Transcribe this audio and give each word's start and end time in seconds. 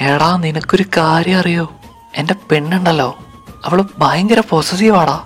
എടാ 0.00 0.36
നിനക്കൊരു 0.36 0.84
കാര്യം 0.96 1.38
അറിയോ? 1.38 1.72
എന്റെ 2.16 2.34
പെണ്ണുണ്ടല്ലോ. 2.50 3.18
അവൾ 3.64 3.84
ഭയങ്കര 3.98 4.42
പോസസീവാടാ 4.50 5.24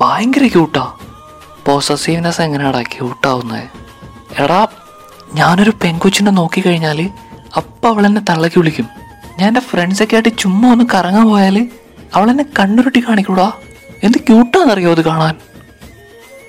ഭയങ്കര 0.00 0.46
ക്യൂട്ടാ 0.46 0.92
പോസസീവ്നെസ് 1.66 2.40
എങ്ങനെയാടാ 2.40 2.82
ക്യൂട്ടാവുന്നത് 2.82 3.68
എടാ 4.42 4.66
ഞാനൊരു 5.34 5.72
പെൺകൊച്ചിനെ 5.84 6.30
നോക്കിക്കഴിഞ്ഞാൽ 6.30 7.10
അപ്പം 7.56 7.88
അവൾ 7.88 8.06
എന്നെ 8.06 8.20
തള്ളക്കി 8.30 8.58
വിളിക്കും. 8.58 8.88
ഞാൻ 9.38 9.48
എന്റെ 9.48 9.60
ഫ്രണ്ട്സൊക്കെ 9.60 10.14
ആയിട്ട് 10.14 10.38
ചുമ്മാ 10.38 10.72
ഒന്ന് 10.72 10.84
കറങ്ങാൻ 10.94 11.26
പോയാൽ 11.28 11.68
അവൾ 12.14 12.30
എന്നെ 12.30 12.44
കണ്ണുരുട്ടി 12.58 13.00
കാണിക്കൂടാ. 13.00 13.52
എന്ത് 14.02 14.18
ക്യൂട്ടാന്നറിയോ 14.18 14.90
അത് 14.90 15.04
കാണാൻ? 15.04 15.34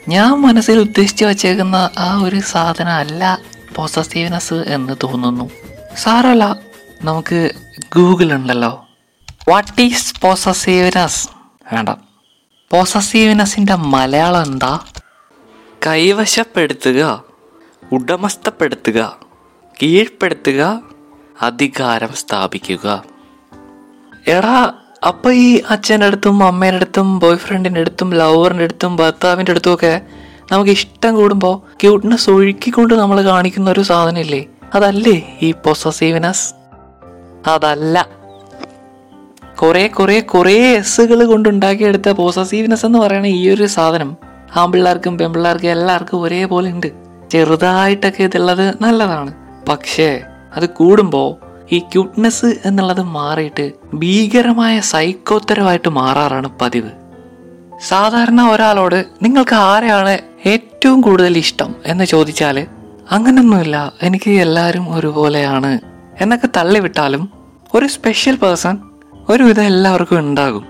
ഞാൻ 0.08 0.32
മനസ്സിൽ 0.42 0.80
ഉദ്ദേശിച്ച് 0.80 1.26
വച്ചേക്കുന്ന 1.26 1.90
ആ 1.98 2.22
ഒരു 2.24 2.40
സാധനം 2.40 2.92
അല്ല 2.92 3.40
പോസസീവ്നെസ് 3.76 4.54
എന്ന് 4.54 4.94
തോന്നുന്നു. 5.04 5.50
സാരല്ല 5.98 6.75
നമുക്ക് 7.04 7.52
ഗൂഗിൾ 7.96 8.34
ഉണ്ടല്ലോ. 8.34 8.88
വാട്ട് 9.50 9.82
ഈസ് 9.82 10.22
പോസസീവ്നെസ് 10.22 11.30
വേണ്ട. 11.74 11.90
പോസസീവ്നെസ്സിന്റെ 12.72 13.76
മലയാളം 13.76 14.44
എന്താ? 14.44 14.80
കൈവശപ്പെടുത്തുക 15.88 17.24
ഉടമസ്ഥപ്പെടുത്തുക 17.92 19.18
കീഴ്പ്പെടുത്തുക 19.84 20.82
അധികാരം 21.42 22.10
സ്ഥാപിക്കുക. 22.14 23.04
എടാ 24.28 24.74
അപ്പൊ 25.08 25.32
ഈ 25.32 25.62
അച്ഛന്റെ 25.70 26.06
അടുത്തും 26.06 26.44
അമ്മേന്റെ 26.44 26.76
അടുത്തും 26.76 27.20
ബോയ് 27.20 27.38
ഫ്രണ്ടിന്റെ 27.38 27.80
അടുത്തും 27.80 28.14
ലവറിന്റെ 28.14 28.64
അടുത്തും 28.64 28.96
ഭർത്താവിന്റെ 28.96 29.52
അടുത്തും 29.52 29.74
ഒക്കെ 29.74 30.02
നമുക്ക് 30.52 30.72
ഇഷ്ടം 30.72 31.16
കൂടുമ്പോൾ 31.16 31.76
ക്യൂട്ട്നെസ് 31.82 32.30
ഒഴുക്കിക്കൊണ്ട് 32.30 32.94
നമ്മൾ 32.94 33.22
കാണിക്കുന്ന 33.22 33.70
ഒരു 33.70 33.82
സാധനമില്ലേ? 33.82 34.46
അതല്ലേ 34.76 35.38
ഈ 35.42 35.52
പൊസസീവ്നെസ് 35.52 36.54
അതല്ല. 37.48 38.10
കുറേ 39.62 39.88
കുറേ 39.88 40.20
കുറേ 40.20 40.76
എസ്സുകൾ 40.76 41.26
കൊണ്ടുണ്ടാക്കിയെടുത്ത 41.26 42.10
പോസസീവ്നെസ് 42.10 42.86
എന്ന് 42.86 43.00
പറയുന്ന 43.00 43.28
ഈ 43.28 43.50
ഒരു 43.50 43.66
സാധനം 43.66 44.18
ആൺപിള്ളേർക്കും 44.56 45.18
പെൺപിള്ളേർക്കും 45.18 45.70
എല്ലാവർക്കും 45.70 46.22
ഒരേപോലെ 46.22 46.72
ഉണ്ട്. 46.72 46.92
ചെറുതായിട്ടൊക്കെ 47.32 48.24
ഇതുള്ളത് 48.24 48.74
നല്ലതാണ്. 48.82 49.34
പക്ഷേ 49.70 50.22
അത് 50.56 50.70
കൂടുമ്പോൾ 50.70 51.36
ഈ 51.72 51.80
ക്യൂട്ട്നെസ് 51.80 52.46
എന്നുള്ളത് 52.66 53.02
മാറിയിട്ട് 53.02 53.72
ഭീകരമായ 53.94 54.80
സൈക്കോത്തരമായിട്ട് 54.80 55.90
മാറാറാണ് 55.90 56.50
പതിവ്. 56.62 56.90
സാധാരണ 57.88 58.42
ഒരാളോട് 58.42 59.06
നിങ്ങൾക്ക് 59.22 59.56
ആരെയാണ് 59.56 60.20
ഏറ്റവും 60.46 61.02
കൂടുതൽ 61.02 61.38
ഇഷ്ടം? 61.38 61.76
എന്ന് 61.86 62.04
ചോദിച്ചാൽ 62.04 62.68
അങ്ങനൊന്നുമില്ല. 63.12 63.94
എനിക്ക് 64.02 64.30
എല്ലാവരും 64.32 64.96
ഒരുപോലെയാണ്. 64.96 65.80
എന്നൊക്കെ 66.22 66.50
തള്ളിവിട്ടാലും 66.58 67.45
ഒരു 67.76 67.88
സ്പെഷ്യൽ 67.88 68.36
പേഴ്സൺ 68.36 68.78
ഒരുവിധം 69.30 69.64
എല്ലാവർക്കും 69.64 70.20
ഉണ്ടാകും. 70.20 70.66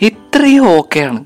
ഇത്രയും 0.00 0.78
ഓക്കെയാണ് 0.78 1.24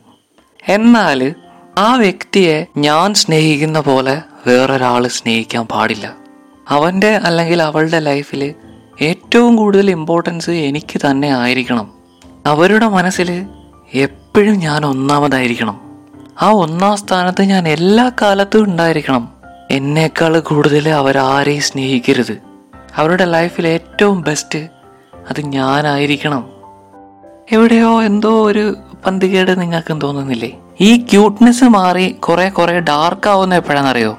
എന്നാൽ 0.68 1.34
ആ 1.78 1.94
വ്യക്തിയെ 1.94 2.66
ഞാൻ 2.76 3.14
സ്നേഹിക്കുന്ന 3.14 3.80
പോലെ 3.80 4.22
വേറൊരാൾ 4.46 5.06
സ്നേഹിക്കാൻ 5.06 5.66
പാടില്ല. 5.66 6.14
അവന്റെ 6.68 7.16
അല്ലെങ്കിൽ 7.16 7.62
അവളുടെ 7.62 7.98
ലൈഫിൽ 7.98 8.54
ഏറ്റവും 9.00 9.56
കൂടുതൽ 9.56 9.90
ഇമ്പോർട്ടൻസ് 9.90 10.50
എനിക്ക് 10.50 11.00
തന്നെ 11.10 11.36
ആയിരിക്കണം. 11.36 11.92
അവരുടെ 12.46 12.88
മനസ്സിൽ 12.88 13.46
എപ്പോഴും 13.94 14.58
ഞാൻ 14.58 14.86
ഒന്നാമതായിരിക്കണം. 14.86 15.80
ആ 16.42 16.50
ഒന്നാം 16.50 16.96
സ്ഥാനത്ത് 16.96 17.42
ഞാൻ 17.42 17.68
എല്ലാ 17.68 18.10
കാലത്തും 18.22 18.64
ഉണ്ടായിരിക്കണം. 18.64 19.28
എന്നേക്കാൾ 19.70 20.40
കൂടുതൽ 20.40 20.88
അവരാരെയും 20.88 21.62
സ്നേഹിക്കരുത്. 21.62 22.38
അവരുടെ 22.96 23.24
ലൈഫിൽ 23.24 23.66
ഏറ്റവും 23.66 24.22
ബെസ്റ്റ് 24.22 24.79
അത് 25.30 25.40
ഞാനായിരിക്കണം. 25.40 26.46
എവിടെയോ 27.52 28.02
എന്തോ 28.02 28.46
ഒരു 28.46 28.76
പന്തികേട് 29.06 29.60
നിങ്ങൾക്കും 29.60 30.00
തോന്നുന്നില്ലേ? 30.00 30.58
ഈ 30.80 30.96
ക്യൂട്ട്നെസ് 30.96 31.64
മാറി 31.64 32.10
കുറെ 32.10 32.48
കുറെ 32.48 32.80
ഡാർക്ക് 32.80 33.28
ആവുന്ന 33.28 33.54
എപ്പോഴാണെന്നറിയോ? 33.54 34.18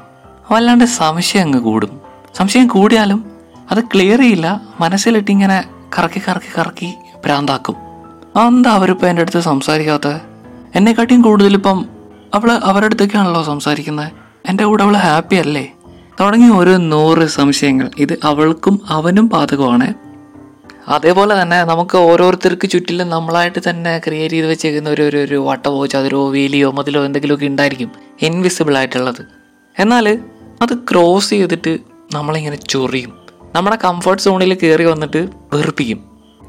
വല്ലാണ്ട് 0.52 0.84
സംശയം 0.84 1.42
അങ്ങ് 1.42 1.60
കൂടും. 1.60 2.02
സംശയം 2.36 2.68
കൂടിയാലും 2.68 3.32
അത് 3.72 3.84
ക്ലിയർ 3.84 4.20
ചെയ്യില്ല. 4.20 4.62
മനസ്സിലിട്ട് 4.80 5.32
ഇങ്ങനെ 5.32 5.64
കറക്കി 6.00 6.22
കറക്കി 6.28 6.60
കറക്കി 6.60 6.94
ഭ്രാന്താക്കും. 7.26 7.76
എന്താ 8.48 8.70
അവരിപ്പോൾ 8.70 9.08
എന്റെ 9.08 9.22
അടുത്ത് 9.22 9.40
സംസാരിക്കാത്തത്? 9.40 10.22
എന്നെക്കാട്ടിയും 10.76 11.22
കൂടുതലിപ്പം 11.22 11.86
അവൾ 12.34 12.52
അവരുടെ 12.52 12.86
അടുത്തൊക്കെയാണല്ലോ 12.86 13.44
സംസാരിക്കുന്നത്. 13.44 14.12
എന്റെ 14.50 14.66
കൂടെ 14.66 14.84
അവൾ 14.84 14.98
ഹാപ്പി 14.98 15.36
അല്ലേ? 15.36 15.74
തുടങ്ങി 16.20 16.50
ഓരോ 16.50 16.78
നൂറ് 16.78 17.28
സംശയങ്ങൾ. 17.28 17.92
ഇത് 17.98 18.20
അവൾക്കും 18.24 18.80
അവനും 18.90 19.28
ബാധകമാണ്. 19.28 19.94
അതേപോലെ 20.92 21.42
തന്നെ 21.42 21.64
നമുക്ക് 21.64 21.98
ഓരോരുത്തർക്ക് 21.98 22.70
ചുറ്റിലും 22.70 23.10
നമ്മളായിട്ട് 23.10 23.60
തന്നെ 23.70 24.00
ക്രിയേറ്റ് 24.00 24.36
ചെയ്ത് 24.36 24.48
വെച്ചേക്കുന്ന 24.48 24.90
ഒരു 24.90 25.02
ഒരു 25.02 25.18
ഒരു 25.18 25.36
വട്ടമോ 25.36 25.86
ചതുരോ 25.86 26.30
വേലിയോ 26.30 26.72
മതിലോ 26.72 27.06
എന്തെങ്കിലുമൊക്കെ 27.06 27.46
ഉണ്ടായിരിക്കും 27.46 27.92
ഇൻവിസിബിൾ 28.22 28.78
ആയിട്ടുള്ളത്. 28.78 29.26
എന്നാൽ 29.80 30.20
അത് 30.62 30.74
ക്രോസ് 30.76 31.30
ചെയ്തിട്ട് 31.30 31.80
നമ്മളിങ്ങനെ 32.14 32.56
ചൊറിയും. 32.56 33.14
നമ്മുടെ 33.56 33.78
കംഫർട്ട് 33.84 34.22
സോണിൽ 34.22 34.54
കയറി 34.54 34.84
വന്നിട്ട് 34.84 35.28
വെറുപ്പിക്കും. 35.54 36.04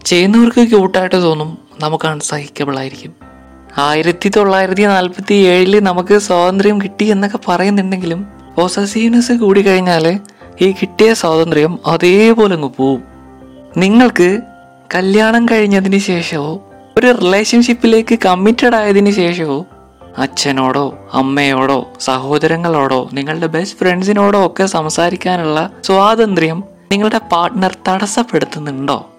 ചെയ്യുന്നവർക്ക് 0.06 0.68
ക്യൂട്ടായിട്ട് 0.68 1.22
തോന്നും 1.22 1.58
നമുക്ക് 1.80 2.08
അൺസഹിക്കബിൾ 2.08 2.78
ആയിരിക്കും. 2.78 3.14
ആയിരത്തി 3.78 4.28
തൊള്ളായിരത്തി 4.28 4.82
നാൽപ്പത്തി 4.82 5.34
ഏഴിൽ 5.34 5.80
നമുക്ക് 5.80 6.18
സ്വാതന്ത്ര്യം 6.18 6.82
കിട്ടി 6.82 7.04
എന്നൊക്കെ 7.04 7.38
പറയുന്നുണ്ടെങ്കിലും 7.48 8.26
പോസസീവ്നെസ് 8.56 9.32
കൂടി 9.32 9.62
കഴിഞ്ഞാൽ 9.62 10.20
ഈ 10.60 10.72
കിട്ടിയ 10.72 11.14
സ്വാതന്ത്ര്യം 11.14 11.78
അതേപോലെ 11.86 12.54
അങ്ങ് 12.54 12.68
പോവും. 12.76 13.11
നിങ്ങൾക്ക് 13.76 14.40
കല്യാണം 14.94 15.46
കഴിഞ്ഞതിന് 15.46 15.98
ശേഷമോ 15.98 16.62
ഒരു 16.96 17.12
റിലേഷൻഷിപ്പിലേക്ക് 17.12 18.18
കമ്മിറ്റഡ് 18.24 18.74
ആയതിനു 18.74 19.10
ശേഷമോ 19.10 19.66
അച്ഛനോടോ 20.18 20.98
അമ്മയോടോ 21.12 21.92
സഹോദരങ്ങളോടോ 22.00 23.10
നിങ്ങളുടെ 23.12 23.46
ബെസ്റ്റ് 23.46 23.78
ഫ്രണ്ട്സിനോടോ 23.78 24.46
ഒക്കെ 24.46 24.66
സംസാരിക്കാനുള്ള 24.66 25.72
സ്വാതന്ത്ര്യം 25.84 26.64
നിങ്ങളുടെ 26.92 27.18
പാർട്ട്ണർ 27.18 27.76
തടസ്സപ്പെടുത്തുന്നുണ്ടോ? 27.88 29.10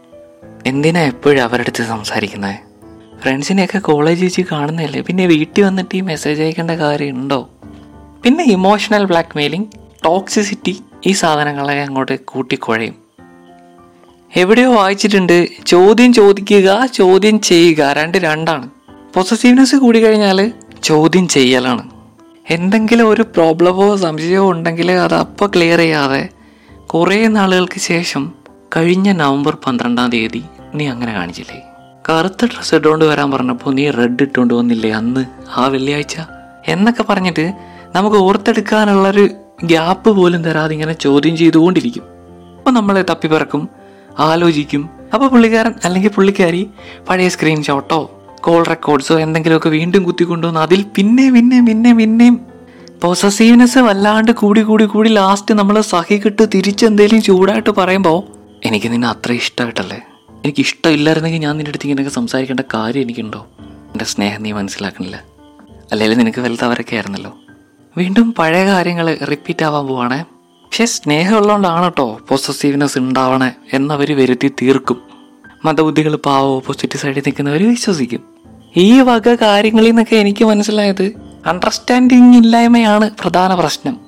എന്തിനാ 0.65 1.01
എപ്പോഴും 1.01 1.43
അവരുടെ 1.43 1.83
സംസാരിക്കുന്നത് 1.83 2.55
ഫ്രണ്ട്സിനെയൊക്കെ 3.19 3.77
കോളേജിൽ 3.77 4.25
വെച്ച് 4.25 4.41
കാണുന്നില്ലേ 4.51 5.01
പിന്നെ 5.01 5.25
വീട്ടിൽ 5.25 5.63
വന്നിട്ട് 5.63 5.97
ഈ 5.97 6.01
മെസ്സേജ് 6.01 6.41
അയക്കേണ്ട 6.41 6.71
കാര്യമുണ്ടോ? 6.71 7.49
പിന്നെ 8.23 8.43
ഇമോഷണൽ 8.43 9.05
ബ്ലാക്ക്മെയിലിംഗ് 9.05 9.67
ടോക്സിസിറ്റി 10.05 10.81
ഈ 11.05 11.11
സാധനങ്ങളെ 11.11 11.83
അങ്ങോട്ട് 11.83 12.19
കൂട്ടിക്കുഴയും. 12.25 13.02
എവിടെയോ 14.35 14.73
വായിച്ചിട്ടുണ്ട്. 14.75 15.47
ചോദ്യം 15.65 16.13
ചോദിക്കുക 16.13 16.85
ചോദ്യം 16.85 17.41
ചെയ്യുക. 17.41 17.93
രണ്ട് 17.93 18.17
രണ്ടാണ്. 18.17 18.69
പൊസസീവ്നെസ് 19.15 19.75
കൂടി 19.75 20.03
കഴിഞ്ഞാൽ 20.03 20.51
ചോദ്യം 20.83 21.27
ചെയ്യലാണ്. 21.27 21.89
എന്തെങ്കിലും 22.49 23.09
ഒരു 23.09 23.21
പ്രോബ്ലമോ 23.21 23.95
സംശയമോ 23.95 24.51
ഉണ്ടെങ്കിൽ 24.51 24.91
അത് 24.91 25.13
അപ്പോൾ 25.13 25.51
ക്ലിയർ 25.55 25.77
ചെയ്യാതെ 25.77 26.29
കുറേ 26.85 27.27
നാളുകൾക്ക് 27.27 27.79
ശേഷം 27.79 28.33
കഴിഞ്ഞ 28.77 29.11
നവംബർ 29.11 29.57
പന്ത്രണ്ടാം 29.65 30.09
തീയതി 30.09 30.43
നീ 30.75 30.87
അങ്ങനെ 30.87 31.13
കാണിച്ചില്ലേ? 31.13 31.61
കറുത്ത 32.09 32.45
ഡ്രസ്സ് 32.45 32.75
ഇട്ടുകൊണ്ട് 32.75 33.05
വരാൻ 33.05 33.31
പറഞ്ഞപ്പോൾ 33.31 33.73
നീ 33.73 33.89
റെഡ് 33.89 34.21
ഇട്ടുകൊണ്ട് 34.21 34.53
വന്നില്ലേ 34.53 34.91
അന്ന് 34.91 35.25
ആ 35.57 35.67
വെള്ളിയാഴ്ച? 35.67 36.17
എന്നൊക്കെ 36.67 37.03
പറഞ്ഞിട്ട് 37.03 37.53
നമുക്ക് 37.95 38.17
ഓർത്തെടുക്കാനുള്ളൊരു 38.17 39.29
ഗ്യാപ്പ് 39.63 40.09
പോലും 40.09 40.43
തരാതെ 40.43 40.73
ഇങ്ങനെ 40.73 40.93
ചോദ്യം 40.93 41.37
ചെയ്തുകൊണ്ടിരിക്കും. 41.37 42.03
അപ്പോൾ 42.57 42.71
നമ്മൾ 42.71 43.05
തപ്പിപ്പറക്കും 43.09 43.82
ആലോചിക്കും. 44.19 44.89
അപ്പോൾ 45.13 45.29
പുള്ളിക്കാരൻ 45.29 45.73
അല്ലെങ്കിൽ 45.83 46.09
പുള്ളിക്കാരി 46.09 46.69
പഴയ 47.09 47.29
സ്ക്രീൻഷോട്ടോ 47.29 48.11
കോൾ 48.39 48.63
റെക്കോർഡ്സോ 48.63 49.19
എന്തെങ്കിലുമൊക്കെ 49.19 49.69
വീണ്ടും 49.69 50.03
കുത്തിക്കൊണ്ടുവന്ന് 50.03 50.59
അതിൽ 50.59 50.85
പിന്നെ 50.95 51.31
പിന്നെ 51.31 51.61
പിന്നെ 51.61 51.93
പിന്നെയും 51.93 52.39
പൊസസീവ്നെസ് 53.01 53.77
വല്ലാണ്ട് 53.77 54.31
കൂടി 54.31 54.61
കൂടി 54.61 54.85
കൂടി 54.85 55.09
ലാസ്റ്റ് 55.09 55.55
നമ്മൾ 55.55 55.81
സഹിക്കിട്ട് 55.81 56.47
തിരിച്ചെന്തേലും 56.53 57.21
ചൂടായിട്ട് 57.21 57.69
പറയുമ്പോൾ 57.69 58.23
എനിക്ക് 58.65 58.91
നിന്നെ 58.91 59.07
അത്ര 59.07 59.31
ഇഷ്ടമായിട്ടല്ലേ? 59.31 60.01
എനിക്ക് 60.45 60.59
ഇഷ്ടമില്ലായിരുന്നെങ്കിൽ 60.59 61.39
ഞാൻ 61.39 61.57
നിന്റെ 61.57 61.69
അടുത്ത് 61.69 61.85
ഇങ്ങനെയൊക്കെ 61.85 62.15
സംസാരിക്കേണ്ട 62.15 62.59
കാര്യം 62.73 63.01
എനിക്കുണ്ടോ? 63.01 63.47
എന്റെ 63.61 64.05
സ്നേഹം 64.05 64.43
നീ 64.43 64.51
മനസ്സിലാക്കണില്ല. 64.51 65.23
അല്ലെങ്കിൽ 65.91 66.17
നിനക്ക് 66.17 66.41
വലുതവരൊക്കെ 66.41 66.95
ആയിരുന്നല്ലോ? 66.95 67.37
വീണ്ടും 67.97 68.33
പഴയ 68.33 68.65
കാര്യങ്ങൾ 68.65 69.17
റിപ്പീറ്റ് 69.31 69.65
ആവാൻ 69.65 69.87
പോവാണേ. 69.87 70.25
പക്ഷെ 70.73 70.85
സ്നേഹമുള്ളതുകൊണ്ടാണ് 70.85 71.83
കേട്ടോ 71.83 72.19
പോസസീവ്നെസ് 72.29 72.97
ഉണ്ടാവണേ 72.97 73.51
എന്നവർ 73.73 74.17
വരുത്തി 74.17 74.47
തീർക്കും. 74.47 75.01
മതബുദ്ധികൾ 75.65 76.15
പാവോ 76.15 76.55
ഓപ്പോസിറ്റ് 76.55 76.97
സൈഡിൽ 76.97 77.19
നിൽക്കുന്നവർ 77.19 77.69
വിശ്വസിക്കും. 77.69 78.23
ഈ 78.77 79.01
വക 79.01 79.29
കാര്യങ്ങളിൽ 79.29 79.87
നിന്നൊക്കെ 79.87 80.15
എനിക്ക് 80.15 80.45
മനസ്സിലായത് 80.45 81.11
അണ്ടർസ്റ്റാൻഡിങ് 81.45 82.35
ഇല്ലായ്മയാണ് 82.35 83.09
പ്രധാന 83.21 83.55
പ്രശ്നം. 83.55 83.99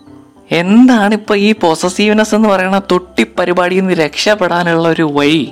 എന്താണ് 0.52 1.14
ഇപ്പൊ 1.14 1.36
ഈ 1.36 1.52
പോസസീവ്നെസ് 1.52 2.36
എന്ന് 2.36 2.50
പറയുന്ന 2.50 2.82
തൊട്ടി 2.92 3.26
പരിപാടിയിൽ 3.40 3.82
നിന്ന് 3.82 3.94
രക്ഷപ്പെടാനുള്ള 3.94 4.88
ഒരു 4.88 5.10
വഴി? 5.14 5.52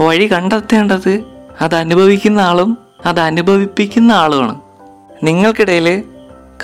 വഴി 0.00 0.32
കണ്ടെത്തേണ്ടത് 0.32 1.22
അത് 1.60 1.74
അനുഭവിക്കുന്ന 1.74 2.40
ആളും 2.40 2.78
അത് 3.06 3.20
അനുഭവിപ്പിക്കുന്ന 3.20 4.12
ആളുമാണ്. 4.12 4.60
നിങ്ങൾക്കിടയിൽ 5.22 6.02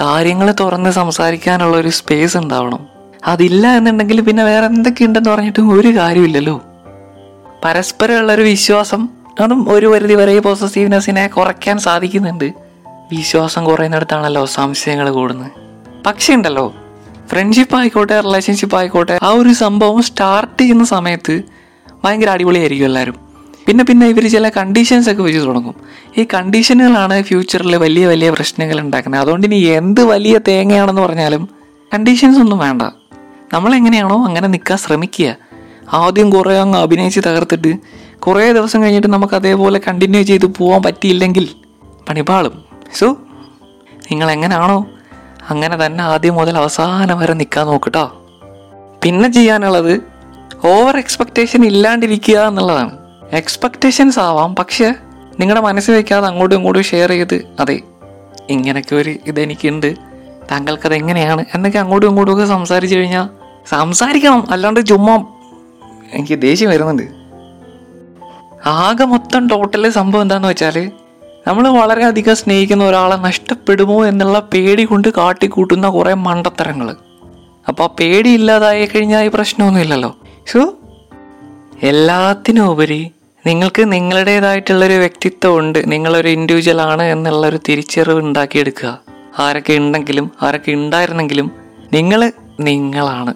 കാര്യങ്ങൾ 0.00 0.54
തുറന്ന് 0.60 0.90
സംസാരിക്കാനുള്ള 0.90 1.76
ഒരു 1.76 1.88
സ്പേസ് 1.88 2.36
ഉണ്ടാവണം. 2.36 2.93
അതില്ല 3.26 3.76
എന്നുണ്ടെങ്കിൽ 3.76 4.20
പിന്നെ 4.20 4.44
വേറെ 4.44 4.66
എന്തൊക്കെയുണ്ടെന്ന് 4.66 5.30
പറഞ്ഞിട്ടും 5.30 5.80
ഒരു 5.80 5.88
കാര്യമില്ലല്ലോ. 5.88 6.62
പരസ്പരമുള്ളൊരു 7.64 8.42
വിശ്വാസം 8.42 9.08
അതും 9.40 9.72
ഒരു 9.72 9.86
പരിധി 9.86 10.14
വരെ 10.14 10.38
പോസസീവ്നെസ്സിനെ 10.38 11.26
കുറയ്ക്കാൻ 11.26 11.78
സാധിക്കുന്നുണ്ട്. 11.78 12.52
വിശ്വാസം 13.12 13.64
കുറയുന്നിടത്താണല്ലോ 13.64 14.44
സംശയങ്ങൾ 14.44 15.10
കൂടുന്നത്. 15.10 15.50
പക്ഷേ 16.06 16.34
ഉണ്ടല്ലോ 16.34 16.74
ഫ്രണ്ട്ഷിപ്പ് 17.28 17.76
ആയിക്കോട്ടെ 17.76 18.20
റിലേഷൻഷിപ്പ് 18.20 18.76
ആയിക്കോട്ടെ 18.76 19.18
ആ 19.22 19.28
ഒരു 19.28 19.52
സംഭവം 19.52 20.02
സ്റ്റാർട്ട് 20.02 20.62
ചെയ്യുന്ന 20.62 20.84
സമയത്ത് 20.84 21.42
ഭയങ്കര 22.04 22.28
അടിപൊളിയായിരിക്കും 22.28 22.86
എല്ലാവരും. 22.86 23.14
പിന്നെ 23.66 23.84
പിന്നെ 23.84 24.06
ഇവർ 24.06 24.30
ചില 24.30 24.48
കണ്ടീഷൻസ് 24.48 25.10
ഒക്കെ 25.10 25.22
വെച്ച് 25.22 25.40
തുടങ്ങും. 25.40 25.74
ഈ 26.18 26.26
കണ്ടീഷനുകളാണ് 26.34 27.22
ഫ്യൂച്ചറിൽ 27.22 27.76
വലിയ 27.76 28.06
വലിയ 28.06 28.30
പ്രശ്നങ്ങൾ 28.30 28.80
ഉണ്ടാക്കുന്നത്. 28.80 29.20
അതുകൊണ്ട് 29.20 29.46
ഇനി 29.46 29.56
എന്ത് 29.56 30.04
വലിയ 30.04 30.40
തേങ്ങയാണെന്ന് 30.48 31.02
പറഞ്ഞാലും 31.02 31.48
കണ്ടീഷൻസ് 31.94 32.38
ഒന്നും 32.38 32.58
വേണ്ട. 32.58 32.82
നമ്മളെങ്ങനെയാണോ 33.54 34.24
അങ്ങനെ 34.24 34.48
നിൽക്കാൻ 34.48 34.78
ശ്രമിക്കുക. 34.78 35.36
ആദ്യം 35.92 36.30
കുറേ 36.30 36.54
അങ്ങ് 36.58 36.78
അഭിനയിച്ച് 36.78 37.20
തകർത്തിട്ട് 37.26 37.72
കുറേ 38.18 38.52
ദിവസം 38.52 38.82
കഴിഞ്ഞിട്ട് 38.82 39.06
നമുക്ക് 39.06 39.34
അതേപോലെ 39.34 39.80
കണ്ടിന്യൂ 39.88 40.22
ചെയ്ത് 40.22 40.46
പോകാൻ 40.46 40.82
പറ്റിയില്ലെങ്കിൽ 40.82 41.48
പണിപാളും. 42.08 42.54
സോ 42.94 43.06
നിങ്ങൾ 44.10 44.30
എങ്ങനെയാണോ 44.30 44.78
അങ്ങനെ 45.50 45.86
തന്നെ 45.86 46.04
ആദ്യം 46.04 46.34
മുതൽ 46.34 46.56
അവസാനം 46.56 47.18
വരെ 47.20 47.34
നിൽക്കാൻ 47.34 47.66
നോക്കട്ടോ 47.66 48.04
പിന്നെ 49.04 49.28
ചെയ്യാനുള്ളത് 49.32 49.94
ഓവർ 50.66 50.96
എക്സ്പെക്റ്റേഷൻ 50.96 51.64
ഇല്ലാണ്ടിരിക്കുക 51.66 52.38
എന്നുള്ളതാണ്. 52.38 52.92
എക്സ്പെക്റ്റേഷൻസ് 53.32 54.18
ആവാം 54.18 54.54
പക്ഷേ 54.54 54.88
നിങ്ങളുടെ 55.40 55.62
മനസ്സിൽ 55.64 55.94
വയ്ക്കാതെ 55.94 56.26
അങ്ങോട്ടും 56.26 56.56
ഇങ്ങോട്ടും 56.56 56.82
ഷെയർ 56.82 57.10
ചെയ്ത് 57.10 57.38
അതെ 57.60 57.80
ഇങ്ങനൊക്കെ 58.50 58.94
ഒരു 58.96 59.12
ഇതെനിക്കുണ്ട് 59.26 59.88
താങ്കൾക്കത് 60.50 60.94
എങ്ങനെയാണ് 60.94 61.44
എന്നൊക്കെ 61.54 61.78
അങ്ങോട്ടും 61.78 62.08
ഇങ്ങോട്ടും 62.08 62.32
ഒക്കെ 62.34 62.44
സംസാരിച്ചു 62.44 62.96
കഴിഞ്ഞാൽ 62.96 63.26
സംസാരിക്കണം. 63.68 64.50
അല്ലാണ്ട് 64.50 64.86
ചുമ്മാ 64.86 65.16
എനിക്ക് 66.12 66.38
ദേഷ്യം 66.42 66.70
വരുന്നുണ്ട്. 66.70 67.02
ആകെ 68.66 69.04
മൊത്തം 69.04 69.48
ടോട്ടൽ 69.48 69.90
സംഭവം 69.90 70.22
എന്താണെന്ന് 70.22 70.48
വെച്ചാൽ 70.48 70.90
നമ്മൾ 71.46 71.68
വളരെയധികം 71.68 72.36
സ്നേഹിക്കുന്ന 72.36 72.84
ഒരാളെ 72.84 73.16
നഷ്ടപ്പെടുമോ 73.16 74.06
എന്നുള്ള 74.06 74.38
പേടി 74.54 74.84
കൊണ്ട് 74.84 75.08
കാട്ടിക്കൂട്ടുന്ന 75.08 75.88
കുറേ 75.88 76.14
മണ്ടത്തരങ്ങൾ 76.14 76.96
അപ്പോൾ 77.68 77.84
ആ 77.84 77.86
പേടി 78.00 78.30
ഇല്ലാതായി 78.30 78.86
കഴിഞ്ഞാൽ 78.86 79.24
ഈ 79.24 79.30
പ്രശ്നമൊന്നുമില്ലല്ലോ. 79.34 80.16
സോ 80.52 80.74
എല്ലാത്തിനും 81.82 82.70
ഉപരി 82.70 83.10
നിങ്ങൾക്ക് 83.46 83.92
നിങ്ങളുടേതായിട്ടുള്ളൊരു 83.92 84.92
വ്യക്തിത്വം 84.92 85.58
ഉണ്ട് 85.58 85.92
നിങ്ങളൊരു 85.92 86.28
ഇൻഡിവിജ്വൽ 86.28 86.80
ആണ് 86.80 87.02
എന്നുള്ളൊരു 87.02 87.58
തിരിച്ചറിവ് 87.68 88.18
ഉണ്ടാക്കിയെടുക്കുക. 88.18 88.98
ആരൊക്കെ 89.38 89.72
ഉണ്ടെങ്കിലും 89.72 90.30
ആരൊക്കെ 90.42 90.72
ഉണ്ടായിരുന്നെങ്കിലും 90.72 91.50
നിങ്ങൾ 91.92 92.32
നിങ്ങളാണ്. 92.60 93.34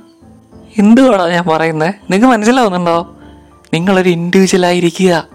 എന്തുവാടാ 0.79 1.29
ഞാൻ 1.29 1.45
പറയുന്നത് 1.45 1.89
നിങ്ങൾക്ക് 1.89 2.27
മനസ്സിലാവുന്നുണ്ടോ? 2.27 3.17
നിങ്ങളൊരു 3.75 4.09
ഇൻഡിവിജ്വൽ 4.09 4.67
ആയിരിക്കുക. 4.67 5.27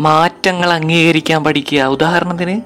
മാറ്റങ്ങൾ 0.00 0.70
അംഗീകരിക്കാൻ 0.70 1.44
പഠിക്കുക. 1.44 1.82
ഉദാഹരണത്തിന് 1.82 2.60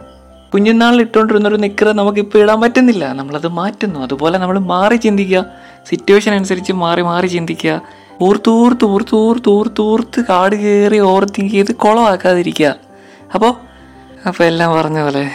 കുഞ്ഞുനാളിൽ 0.53 1.01
ഇട്ടുകൊണ്ടിരുന്ന 1.01 1.49
ഒരു 1.49 1.57
നിക്കറ് 1.57 1.89
നമുക്കിപ്പോൾ 1.89 2.39
ഇടാൻ 2.39 2.61
പറ്റുന്നില്ല. 2.61 3.13
നമ്മളത് 3.13 3.49
മാറ്റുന്നു. 3.49 4.01
അതുപോലെ 4.01 4.39
നമ്മൾ 4.39 4.59
മാറി 4.59 4.97
ചിന്തിക്കുക. 4.97 5.47
സിറ്റുവേഷൻ 5.89 6.35
അനുസരിച്ച് 6.35 6.73
മാറി 6.73 7.03
മാറി 7.03 7.27
ചിന്തിക്കുക. 7.27 7.83
ഊർത്തൂർത്ത് 8.23 8.85
ഊർത്തൂർത്ത് 8.85 9.49
ഊർത്തൂർത്ത് 9.49 10.25
കാട് 10.29 10.57
കയറി 10.57 10.99
ഓവർ 10.99 11.25
ചെയ്ത് 11.25 11.75
കുളമാക്കാതിരിക്കുക. 11.75 12.75
അപ്പോൾ 13.35 13.55
അപ്പോൾ 14.27 14.45
എല്ലാം 14.45 14.77
പറഞ്ഞ 14.77 15.03
പോലെ 15.03 15.31